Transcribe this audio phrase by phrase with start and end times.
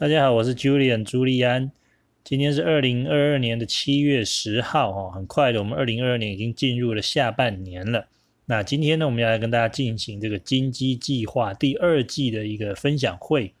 [0.00, 1.70] 大家好，我是 Julian 朱利安。
[2.24, 8.08] 今天是二零二二年的七月十号，哈，很快的，我们二零二二年已经进入了下半年了。
[8.46, 13.52] 那今天呢，我们要来跟大家进行这个金鸡计划第二季的一个分享会。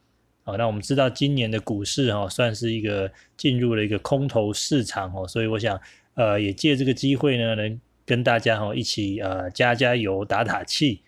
[0.42, 5.78] 好，那我们知道今年的股市哈，算是一个进入了一个空头市场哦，所以我想，
[6.14, 11.02] 呃，也借这个机会呢，能跟大家哈一起呃加加油、打打气。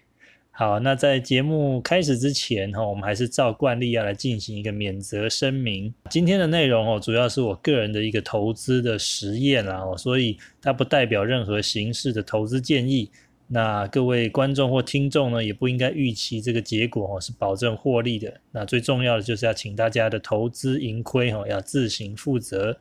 [0.55, 5.93] 好，那在节目开始之前哈，我们还是照惯例要来进行一个免责声明。
[6.11, 13.11] 今天的内容哦，主要是我个人的一个投资的实验啦，所以它不代表任何形式的投资建议。
[13.49, 18.33] 那各位观众或听众呢，也不应该预期这个结果哦是保证获利的。
[18.51, 22.77] 那最重要的就是要请大家的投资盈亏哈要自行负责。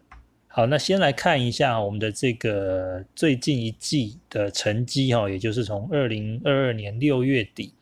[0.53, 7.73] 好，那先来看一下我们的这个最近一季的成绩哈，也就是从二零二二年六月底。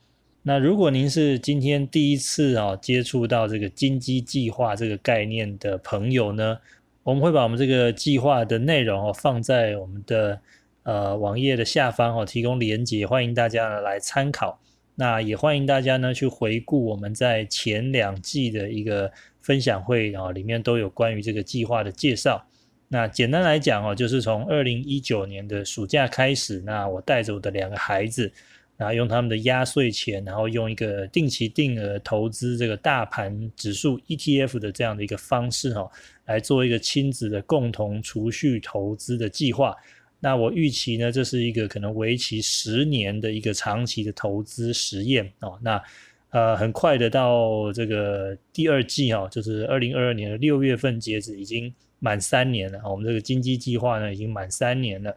[0.44, 6.60] 那如果您是今天第一次啊接触到这个金鸡计划这个概念的朋友呢，
[7.02, 10.40] 我们会把我们这个计划的内容哦放在我们的
[10.84, 14.62] 呃网页的下方哦，提供连接，欢迎大家呢来参考。
[14.94, 22.46] 那也欢迎大家呢去回顾我们在前两季的一个分享会啊，里面都有关于这个计划的介绍。
[22.92, 28.32] 那简单来讲哦，就是从二零一九年的暑假开始，那我带着我的两个孩子，
[28.78, 35.88] 然后用他们的压岁钱，然后用一个定期定额投资这个大盘指数 ETF 的这样的一个方式哈，
[36.26, 39.76] 来做一个亲子的共同储蓄投资的计划。
[40.20, 45.60] 那我预期呢，这是一个可能为期十年的一个长期的投资实验哦。
[45.62, 45.80] 那
[46.32, 51.72] 呃，很快的到这个第二季哈，就是二零二二年的六月份截止，已经。
[52.00, 55.16] 满三年了，我们这个金鸡计划呢已经满三年了。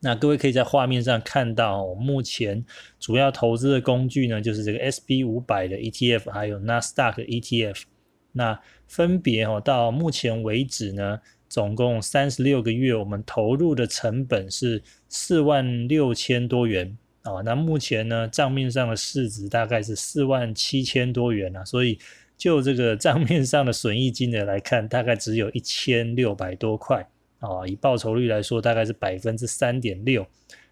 [0.00, 2.64] 那各位可以在画面上看到，目前
[2.98, 7.84] 主要投资的工具呢就是这个 S P 五百的 E T F，还有 Nasdaq E T F。
[8.32, 17.42] 那分别哦到目前为止呢，总共三十六个月，我们投入的成本是四万六千多元啊。
[17.44, 21.98] 那目前呢账面上的市值大概是四万七千多元啊，所以。
[22.42, 27.08] 就这个账面上的损益金额来看，大概只有一千六百多块
[27.38, 27.64] 啊。
[27.68, 30.26] 以报酬率来说，大概是百分之三点六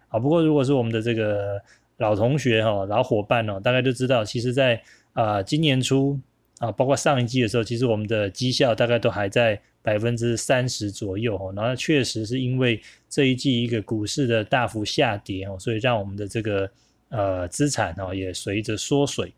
[0.09, 0.19] 啊。
[0.19, 1.57] 不过，如果是我们的这个
[1.95, 4.81] 老同学哈、老伙伴哦，大概都知道，其实，在
[5.13, 6.19] 啊今年初
[6.59, 11.53] 啊，包括上一季的时候，其实我们的绩效大概都还在百分之三十左右哦。
[11.55, 16.69] 然后，确实是因为这一季一个股市的大幅下跌哦，所以让我们的这个
[17.07, 19.31] 呃资产哦也随着缩水。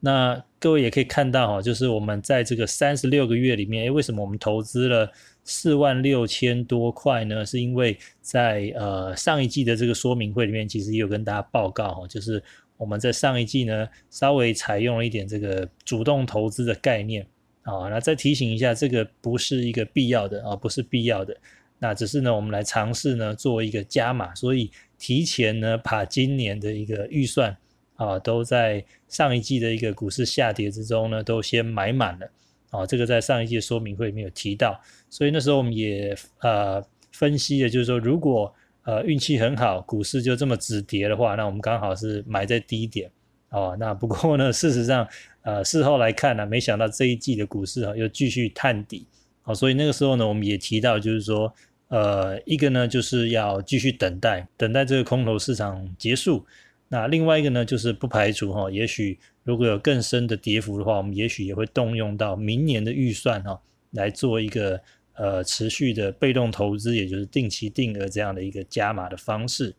[0.00, 5.10] 那各位也可以看到哈，就是我们在这个三十六个月里面，诶，为什么我们投资了
[5.42, 7.44] 四万六千多块呢？
[7.44, 12.40] 是因为在呃上一季的这个说明会里面，其实也有跟大家报告哈，就是
[12.76, 17.26] 我们在上一季呢稍微采用了一点这个主动投资的概念
[17.62, 17.88] 啊。
[17.88, 21.36] 那再提醒一下，这个不是一个必要的啊，不是必要的。
[21.80, 27.56] 那只是呢，我们来尝试呢做一个加码，所以提前呢把今年的一个预算。
[27.98, 32.30] 啊，都在上一季的一个股市下跌之中呢，都先买满了。
[32.70, 34.78] 啊，这个在上一季说明会里面有提到，
[35.10, 38.54] 所以那时候我们也呃分析的就是说，如果
[38.84, 43.10] 呃运气很好，股市就这么止跌的话，那我们刚好是买在低点。
[43.48, 45.08] 哦，那不过呢，事实上，
[45.40, 49.06] 呃，事后来看呢，没想到这一季的股市啊又继续探底。
[49.42, 51.50] 啊，所以那个时候呢，我们也提到，就是说，
[51.88, 56.44] 呃，一个呢就是要继续等待，等待这个空头市场结束。
[56.90, 63.60] 那另外一个呢，就是不排除哈，也许如果有更深的跌幅的话，我们也许也会动用到明年的预算哈，
[63.90, 64.80] 来做一个
[65.12, 69.74] 呃持续的被动投资，也就是定期定额这样的一个加码的方式。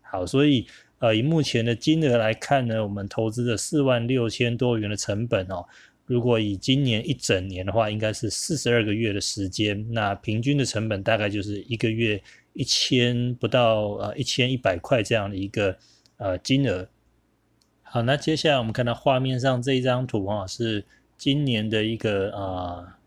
[0.00, 0.66] 好，所以
[1.00, 5.66] 呃以目前的金额来看呢，我们投资的四万六千多元的成本哦，
[6.06, 12.22] 如果以今年一整年的话，应该是四十二个月的时间，那平均的成本大概就是一个月
[12.54, 15.76] 一千不到呃一千一百块这样的一个。
[16.16, 16.88] 呃，金额
[17.82, 20.84] 好，那接下来我们看到画面上这一张图哈，是
[21.16, 22.98] 今年的一个啊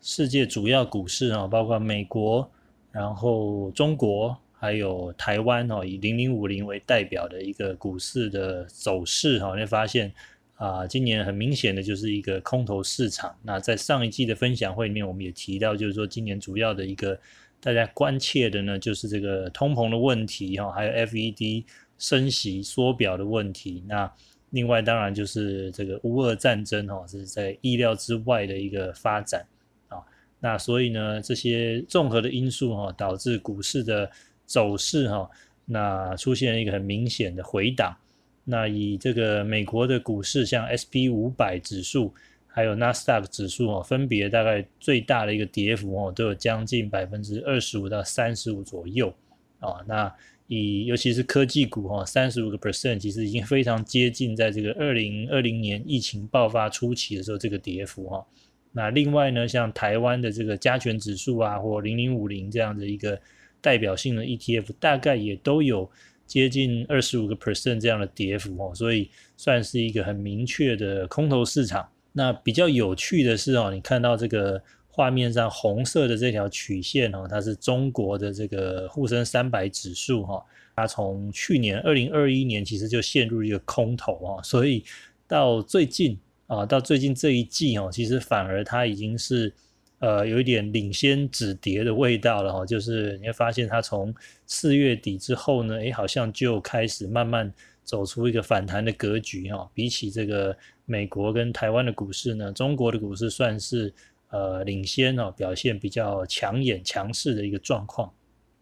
[0.00, 2.50] 世界主要股市啊，包括美国、
[2.92, 10.12] 然后中国还有台湾哦，以零零五零为代表的一个股市的走势哈，你会发现
[10.56, 13.34] 啊，今年很明显的就是一个空头市场。
[13.42, 17.18] 那在上一季的分享会里面，我们也提到，就是说今年主要的一个
[17.60, 21.64] 大家关切的呢，就是这个通膨的问题哈，还有 FED。
[21.98, 24.10] 升息缩表的问题，那
[24.50, 29.44] 另外当然就是这个乌俄战争哈，是在意料之外的一个发展
[29.88, 29.98] 啊。
[30.38, 34.10] 那所以呢，这些综合的因素哈，导致股市的
[34.44, 35.28] 走势哈，
[35.64, 37.96] 那出现了一个很明显的回档。
[38.44, 42.14] 那以这个美国的股市，像 S P 五百指数，
[42.46, 49.12] 还有纳斯达克指数哦，分别大概最大的一个跌幅哦，都有将近百分之二十五到三十五左右
[49.58, 49.82] 啊。
[49.84, 50.14] 那
[50.48, 58.24] 以尤其是科技股哈，三十五个 percent，其实已经非常接近在这个二零二零年疫情爆发初期的时候这个跌幅哈。
[58.72, 63.18] 那另外呢，像台湾的这个加权指数啊，或零零五零这样的一个
[63.60, 65.90] 代表性的 ETF，大概也都有
[66.26, 71.88] 接近二十五个 percent 这样的跌幅哦，所以算是一个很明确的空头市场。
[72.12, 74.62] 那比较有趣的是哦，你看到这个
[74.96, 80.42] 画面上红色的这条曲线哦，它是中国的这个沪深三百指数哈，
[80.74, 84.82] 它从去年二零二一年其实就陷入一个空头啊，所以
[85.28, 86.18] 到最近。
[86.48, 89.52] 啊，到最近这一季哦，其实反而它已经是
[89.98, 92.64] 呃有一点领先止跌的味道了哈。
[92.64, 94.14] 就是你会发现它从
[94.46, 97.52] 四月底之后呢，诶，好像就开始慢慢
[97.82, 99.68] 走出一个反弹的格局哈。
[99.74, 103.92] 比起这个美国跟台湾的股市呢，中国的股市算是
[104.36, 108.12] 呃领先哦，表现比较抢眼强势的一个状况。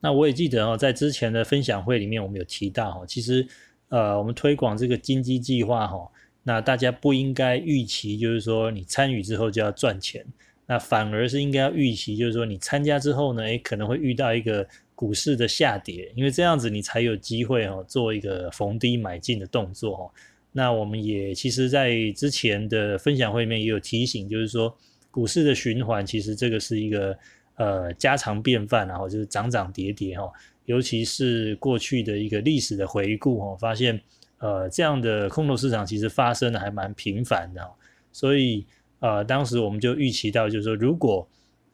[0.01, 3.47] 那我也记得哦，在之前的分享会里面，我们有提到哈，其实
[3.89, 6.11] 呃我们推广这个金鸡计划哈。
[6.47, 10.23] 那大家不应该预期，就是说你参与之后就要赚钱，
[10.67, 20.05] 那反而是应该要预期，就是说你参加之后呢，诶，可能会遇到一个股市的下跌，因为这样子你才有机会哦做一个逢低买进的动作哦。
[20.53, 24.77] 那我们也其实在之前的分享会里面也有提醒，就是说
[25.15, 27.17] 股市的循环其实这个是一个
[27.57, 30.31] 呃家常便饭，然后就是涨涨跌跌哈，
[30.65, 34.01] 尤其是过去的一个历史的回顾哦，发现。
[34.39, 37.67] 呃，这样的空头市场其实发生的还蛮频繁的，
[38.13, 38.67] 所以
[38.99, 41.27] 呃，当时我们就预期到，就是说，如果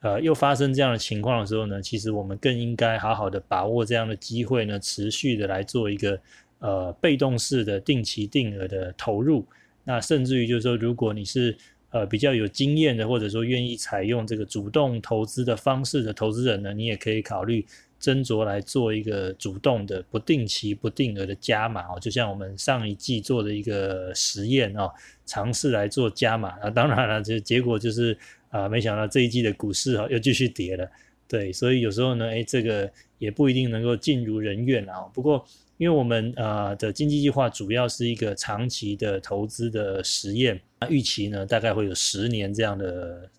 [0.02, 6.20] 呃又发生这样的情况的时候呢，其实我们更应该好好的把握这样的机会呢，持续的来做一个
[6.60, 9.44] 呃被动式的定期定额的投入。
[9.82, 11.56] 那甚至于就是说，如果你是
[11.90, 17.64] 呃比较有经验的，或者说愿意采用这个主动投资的方式的投资人呢，你也可以考虑。
[18.00, 24.90] 斟酌来做一个主动的不定期不定额的加码哦，就像我们上一季做的一个实验哦，
[25.26, 28.16] 尝试来做加码啊，当然了，这结果就是
[28.48, 30.90] 啊，没想到这一季的股市哦又继续跌了，
[31.28, 35.02] 对，所以有时候呢，哎，这个也不一定能够尽如人愿啊。
[35.12, 35.46] 不过，
[35.80, 43.30] 因为我们啊的经济计划主要是一个长期的投资的实验，那预期呢大概会有十年这样的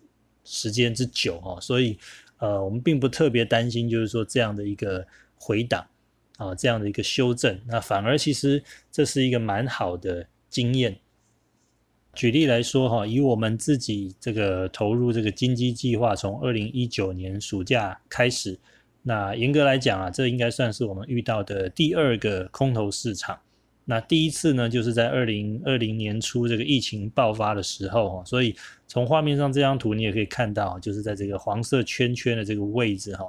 [0.42, 1.96] 时间之久哈，所以。
[2.38, 5.06] 呃，我们并不特别担心，就是说这样的一个
[5.36, 5.86] 回档
[6.38, 8.60] 啊，这样的一个修正，那反而其实
[8.90, 10.98] 这是一个蛮好的经验。
[12.14, 18.58] 举例来说哈，以我们自己这个投入这个金鸡计划，从二零一九年暑假开始，
[19.02, 23.38] 那严格来讲啊，这应该算是我们遇到的第二个空头市场。
[23.84, 28.54] 那第一次呢，就是在二零二零年初这个疫情爆发的时候哈，所以
[28.86, 33.24] 从画面上这张图你也可以看到，就是在这个黄色圈圈的这个位置哈。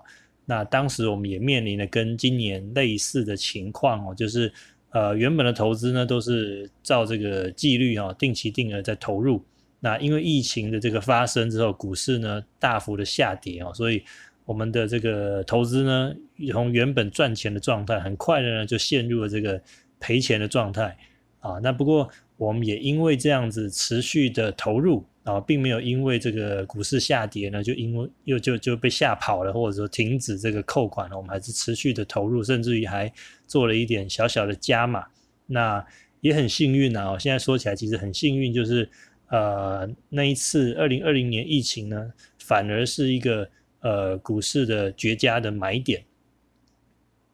[0.45, 4.53] 那当时我们也面临了跟今年类似的情况哦，就是
[4.91, 9.43] 呃原本的投资呢都是照这个纪律哈，定期定额在投入。
[9.79, 14.03] 那因为疫情的这个发生之后，股市呢大幅的下跌哦，所以
[14.45, 16.13] 我们的这个投资呢
[16.51, 19.61] 从原本赚钱的状态，很快的呢就陷入了这个。
[20.05, 20.97] 赔钱的状态
[21.39, 33.09] 啊，那不过我们也因为这样子持续的投入啊，并没有因为这个股市下跌呢，就因为又就就被吓跑了，或者说停止这个扣款了，我们还是持续的投入，甚至于还
[33.47, 35.05] 做了一点小小的加码。
[35.47, 35.81] 那
[36.19, 38.89] 也很幸运啊，现在说起来其实很幸运，就是
[39.29, 43.49] 呃那一次二零二零年疫情呢，反而是一个
[43.83, 46.03] 呃股市的绝佳的买点。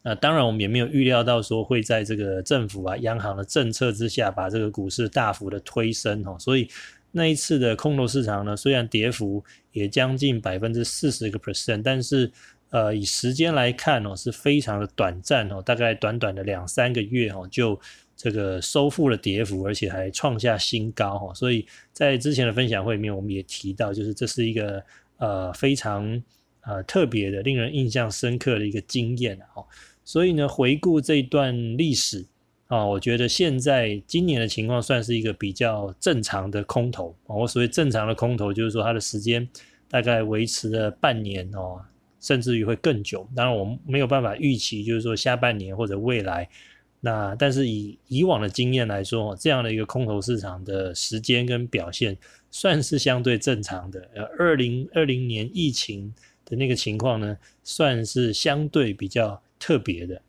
[0.01, 6.37] 那当然，我们也没有预料到说会在这个政府啊、央行的政策之下，把这个股市大幅的推升哦。
[6.39, 6.69] 所以
[7.11, 12.31] 那一次的空头市场呢，虽然跌幅也将近百分之四十个 percent，但是
[12.69, 17.77] 呃，以时间来看哦，是非常的短暂哦，大概短短的两三个月哦，就
[18.15, 21.35] 这个收复了跌幅，而且还创下新高哦。
[21.35, 24.81] 所以在之前的分享会里面，我们也提到，就是这是一个
[25.17, 26.23] 呃非常
[26.69, 29.65] 呃特别的、令人印象深刻的一个经验哦。
[30.05, 32.25] 所以呢，回顾这一段历史
[32.67, 37.35] 啊，我觉得现在今年的情况算是一个比较正常的空头啊。
[37.35, 39.47] 我所谓正常的空头，就是说它的时间
[39.89, 41.81] 大概维持了半年哦，
[42.21, 43.27] 甚至于会更久。
[43.35, 46.47] 当然，我们没有办法预期，就是说下半年或者未来。
[47.01, 52.17] 那但是以以往的经验来说，这样的一个空头市场的时间跟表现，
[52.51, 54.05] 算是相对正常的。
[54.13, 56.13] 呃，二零二零年疫情
[56.49, 59.41] 的那个情况呢，算是相对比较。
[59.61, 60.21] 特别的，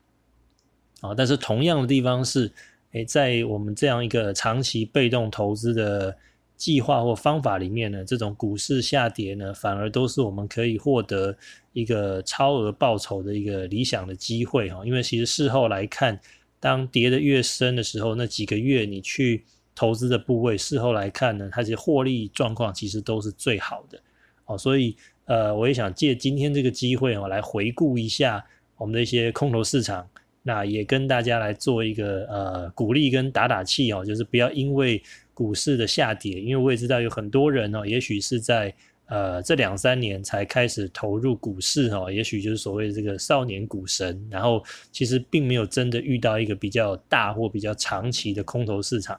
[1.03, 2.51] 啊，但是同样的地方是，
[2.91, 6.19] 诶，在我们这样一个长期被动投资的
[6.57, 11.39] 计划或方法里面呢，这种股市下跌呢，反而都是我们可以获得
[11.73, 14.85] 一个超额报酬的一个理想的机会哈。
[14.85, 16.21] 因为其实事后来看，
[16.59, 19.45] 当跌得越深的时候，那几个月你去
[19.77, 24.03] 投资的部位，事后来看呢，它其实获利状况其实都是最好的
[24.47, 24.59] 哦。
[24.59, 24.97] 所以
[25.31, 28.45] 呃，我也想借今天这个机会哦，来回顾一下
[28.77, 30.05] 我们的一些空头市场。
[30.43, 35.01] 那也跟大家来做一个呃鼓励跟打打气哦，就是不要因为
[35.33, 38.75] 股市的下跌，因为我也知道有很多人哦，也许是在
[39.07, 49.17] 呃这两三年才开始投入股市哦，也许就是所谓的这个少年股神，然后其实并没有真的遇到一个比较大或比较长期的空头市场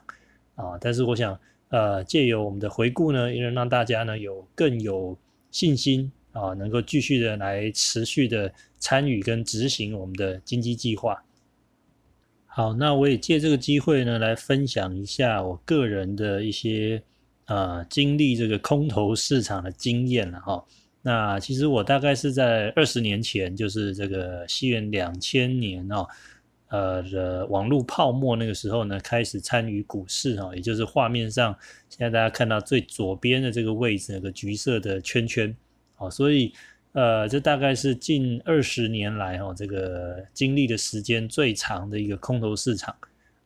[0.56, 0.76] 啊。
[0.78, 1.38] 但是我想
[1.70, 5.16] 呃借由我们的回顾呢，也能让大家呢有更有
[5.52, 6.10] 信心。
[6.32, 11.22] 啊，能够继续的来持续的参与跟执行我们的经济计划。
[12.46, 17.02] 好，那我也借这个机会呢，来分享一下我个人的一些
[17.44, 20.64] 呃经历这个空头市场的经验了哈。
[21.02, 26.08] 那其实我大概是在二十年前，就是这个西元两千年哦，
[26.72, 31.54] 呃的网络泡沫那个时候呢，开始参与股市哈，也就是画面上
[31.90, 35.54] 现在大家看到最左边的这个位置，那个橘色的圈圈。
[35.98, 36.52] 哦，所以，
[36.94, 42.92] 呃，这大概是近二十年来哦，这个经历的时间最长的一个空头市场，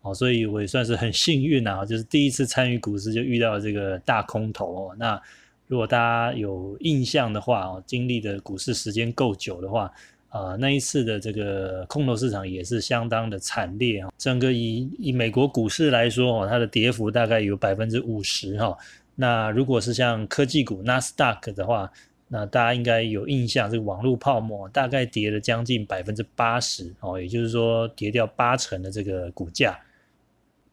[0.00, 4.97] 哦，所以我也算是很幸运啊，就是第一次参与股市就遇到这个大空头哦。
[4.99, 5.21] 那
[5.66, 9.92] 如果大家有印象的话哦，经历的股市时间够久的话，
[10.36, 14.12] 呃，那一次的这个空头市场也是相当的惨烈啊。
[14.18, 18.76] 整个以以美国股市来说哦，它的跌幅大概有百分之五十哈。
[19.14, 21.90] 那如果是像科技股纳斯达克的话，
[22.28, 29.78] 那大家应该有印象，这个网络泡沫大概跌了将近百分之八十哦，也就是说跌掉八成的这个股价，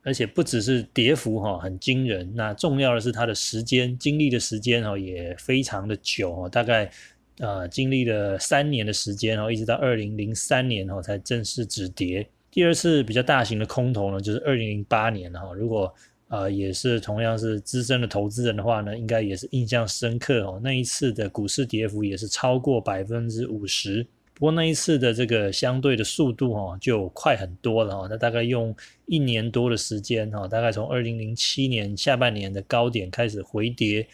[0.04, 6.92] 而且不只是跌幅哈很惊人，那重要的是它的时间经历的时间哦也非常的久哦，大概
[7.40, 12.28] 呃经历了三年的时间哦，一直到二零零三年哦才正式止跌。
[12.52, 15.94] 第二次比较大型的空头呢，就是二零零八年哈，如果
[16.30, 20.60] 呃，也是同样是资深的投资人的话呢，应该也是印象深刻哦。
[20.64, 28.08] 那一次的股市跌幅也是超过百分之五十，不过那一次的这个相对的速度哈就快很多了哈。
[28.10, 28.76] 那大概用
[29.06, 34.08] 一年多的时间哈，大概从二零零七年下半年的高点开始回跌，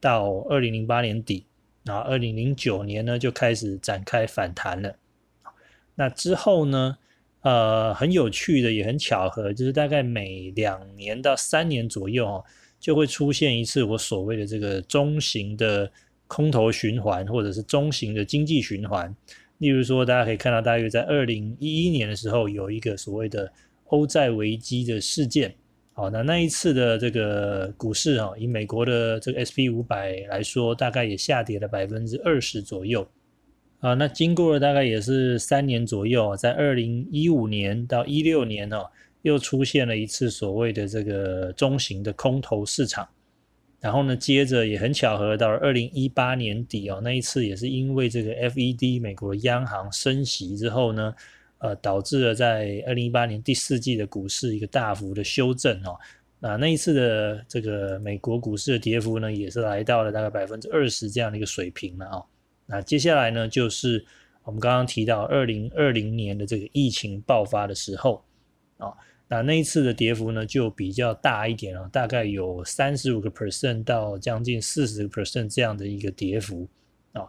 [0.00, 1.44] 到二零零八年底，
[1.86, 4.96] 然后二零零九年呢就开始展开反弹了。
[5.94, 6.98] 那之后呢？
[7.42, 12.44] 呃，很有趣的，也很巧合，就是大概每两年到三年左右哦，
[12.80, 15.88] 就会出现一次我所谓的这个中型的
[16.26, 19.14] 空头循环，或者是中型的经济循环。
[19.58, 23.52] 例如说，大家可以看到，大约在二零一一年的时候，有一个所谓的
[23.84, 25.54] 欧债危机的事件。
[25.98, 33.08] 好，那那一次的这个股市啊，以美国的这个 S P 五百来说，大概也下跌了百分之二十左右。
[33.80, 38.84] 啊，那经过了大概也是三年左右，在二零一五年到一六年哦，
[39.22, 43.08] 又出现了一次所谓的这个中型的空头市场，
[43.80, 51.14] 然后呢，接着也很巧合，到了二零一八年底哦，那一次也是因为这个 FED 美国央行升息之后呢，
[51.58, 55.96] 呃，导致了在二零一八年第四季的股市一个大幅的修正哦，
[56.38, 62.22] 那那一次的这个美国股市的跌幅呢，也是来到了大概百分之二十这样的一个水平了啊。
[62.66, 64.04] 那接下来呢，就是
[64.44, 68.22] 我们刚刚提到二零二零年的这个疫情爆发的时候
[68.76, 68.92] 啊，
[69.26, 76.68] 那那一次的跌幅呢就比较大一点啊，大概有三十五个 percent 到将近四十个 percent 这样的一个跌幅
[77.12, 77.26] 啊。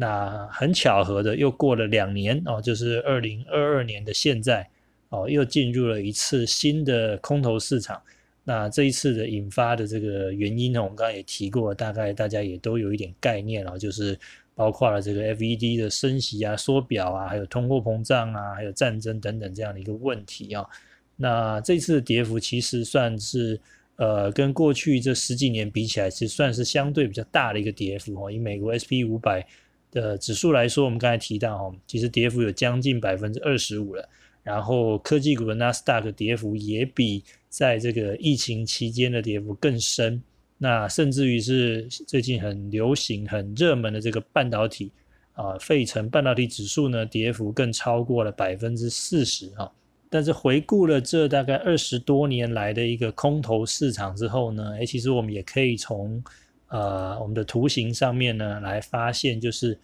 [0.00, 4.64] 那很巧合的，又过了两年哦，就是二零二二年的现在
[5.08, 8.00] 哦，又进入了一次新的空头市场。
[8.44, 14.18] 那这一次的引发的这个原因呢，我们刚刚也提过，大概大家也都有一点概念了，就是。
[14.58, 20.66] 包括了这个 FED 的升息啊、缩表啊，还有通货膨胀啊，还有战争等等这样的一个问题啊。
[21.14, 23.60] 那这次的跌幅其实算是
[23.94, 28.28] 呃，跟过去这十几年比起来，其实算是相对比较大的一个跌幅哦。
[28.28, 29.46] 以美国 SP 五百
[29.90, 34.08] 的指数来说，我们刚才提到哦，其实跌幅有将近百分之二十五了。
[34.42, 40.22] 然后科技股的纳斯达克跌幅也比在这个疫情期间的跌幅更深。
[40.56, 44.90] 那甚至于是最近很流行、很热门的这个半导体
[45.34, 49.70] 啊，费城半导体指数呢，跌幅更超过了百分之四十啊。
[50.08, 56.22] 但是回顾了这大概二十多年来的一个空头市场之后呢，诶，其实我们也可以从
[56.68, 59.78] 呃我们的图形上面呢来发现，就是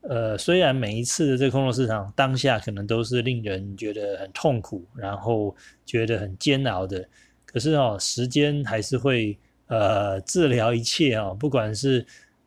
[0.00, 5.54] 呃虽然每一次的这个空头市场当下可能都是令人觉得很痛苦，然后
[5.84, 7.08] 觉得很煎熬的，
[7.44, 9.38] 可是哦时间还是会。
[9.70, 12.02] 呃治疗一切啊，不管是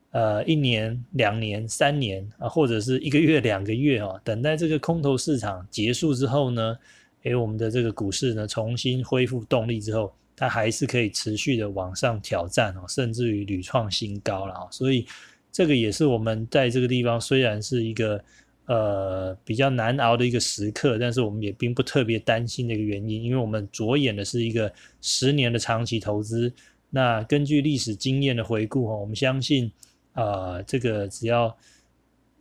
[0.10, 6.76] 呃一年、两年、三年啊，或者是一个月、两个月啊，等待这个空头市场结束之后呢，
[7.22, 15.06] 诶，我们的这个股市呢重新恢复动力之后，它还是可以持续的往上挑战哦，甚至于屡创新高了啊，所以
[15.52, 18.20] 这个也是我们在这个地方虽然是一个。
[18.68, 24.72] 呃，比较难熬的一个时刻，但是我们也并不特别担心的一个原因，因为我们着眼的是一个
[25.02, 26.54] 十年的长期投资。
[26.90, 29.70] 那根据历史经验的回顾哈，我们相信
[30.14, 31.54] 啊，这个只要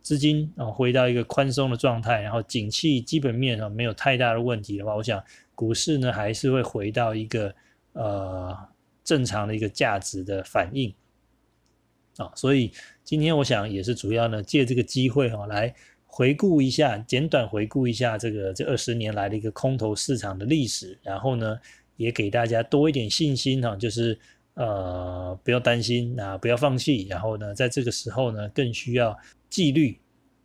[0.01, 5.21] 资金啊回到一个宽松的状态，然后景气基本面上没有太大的问题的话，我想
[5.53, 7.53] 股市呢还是会回到一个
[7.93, 8.57] 呃
[9.03, 10.93] 正常的一个价值的反应
[12.17, 12.31] 啊。
[12.35, 12.71] 所以
[13.03, 15.73] 今天我想也是主要呢借这个机会哈来。
[16.13, 21.57] 回顾一下，简短回顾一下这个这二十年来的一个空头市场的历史，然后呢，
[21.95, 24.19] 也给大家多一点信心哈，就是
[24.55, 29.17] 呃不要担心啊，不要放弃，然后呢，在这个时候呢，更需要
[29.49, 29.97] 纪律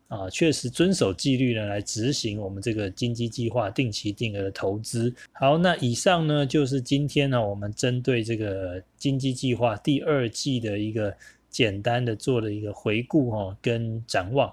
[0.09, 5.13] 啊，确实遵守纪律呢，来执行我们这个金鸡计划定期定额的投资。
[5.33, 11.13] 好，那以上呢就是今天呢我们针对这个金鸡计划第二季的一个
[11.51, 14.53] 简单的做了一个回顾哈，跟展望。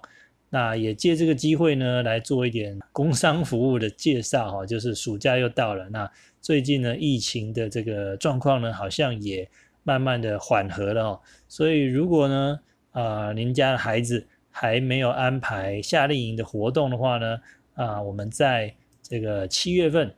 [0.50, 6.08] 那也借这个机会呢，来做一点工商服务的介绍哈，就是暑假又到了，那
[6.42, 9.50] 最近呢，疫情的这个状况呢，好像也
[9.84, 12.60] 慢慢的缓和了哦，所以如果呢，
[12.92, 14.24] 啊，您家的孩子
[14.56, 17.40] 还没有安排夏令营的活动的话呢，
[17.74, 20.14] 啊，我们在这个七月份，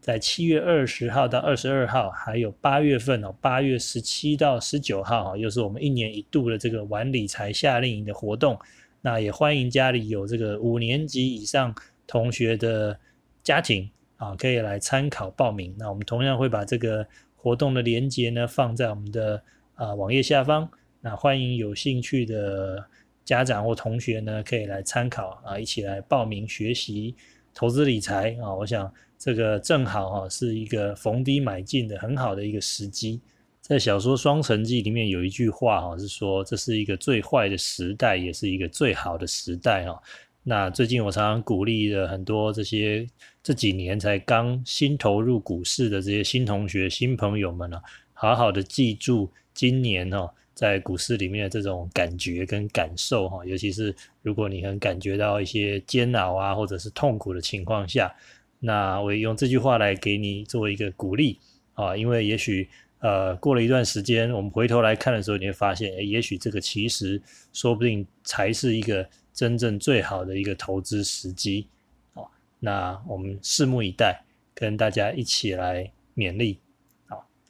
[0.00, 8.58] 在七月二十号到二十二号，还有八月份哦，八月十七到十九号啊，又是我们一年一度的这个玩理财夏令营的活动。
[9.02, 11.72] 那也欢迎家里有这个五年级以上
[12.08, 12.98] 同学的
[13.44, 15.72] 家庭啊，可以来参考报名。
[15.78, 19.40] 那我们同样会把这个活动的链接呢放在我们的
[19.76, 20.68] 啊网页下方。
[21.00, 22.84] 那欢迎有兴趣的
[23.26, 27.14] 家长或同学呢，可以来参考啊，一起来报名学习
[27.52, 28.54] 投资理财啊。
[28.54, 33.20] 我想这个正好哈是一个逢低买进的很好的一个时机。
[33.60, 40.00] 在小说《双城记》里面有一句话哈，是说这是一个最坏的时代，也是一个最好的时代哈。
[40.44, 43.04] 那最近我常常鼓励的很多这些
[43.42, 58.12] 这几年才刚新投入股市的这些新同学、新朋友们呢，好好的记住今年哈在股市里面的这种感觉跟感受哈，尤其是如果你很感觉到一些煎熬啊或者是痛苦的情况下，
[58.58, 61.38] 那我也用这句话来给你做一个鼓励
[61.74, 62.68] 啊，因为也许。
[63.00, 67.20] 呃，过了一段时间，我们回头来看的时候，你会发现，诶，也许这个其实
[67.52, 71.68] 说不定才是一个真正最好的一个投资时机，
[72.14, 72.26] 哦，
[72.58, 76.58] 那我们拭目以待，跟大家一起来勉励，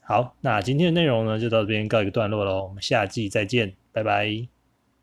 [0.06, 4.55] 好，那今天的内容呢，就到这边告一个段落喽，我们下季再见，拜拜。